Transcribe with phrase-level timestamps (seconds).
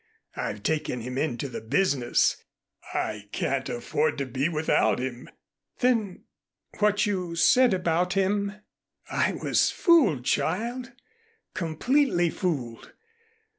[0.35, 2.37] I've taken him into the business.
[2.91, 5.29] I can't afford to be without him."
[5.77, 6.23] "Then
[6.79, 8.61] what you said about him"
[9.11, 10.91] "I was fooled, child,
[11.53, 12.93] completely fooled.